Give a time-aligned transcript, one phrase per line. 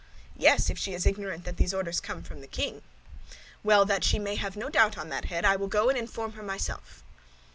[0.35, 2.81] "Yes, if she is ignorant that these orders come from the king."
[3.63, 6.31] "Well, that she may have no doubt on that head, I will go and inform
[6.31, 7.03] her myself."